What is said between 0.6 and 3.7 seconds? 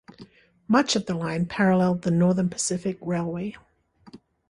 Much of the line paralleled the Northern Pacific Railway.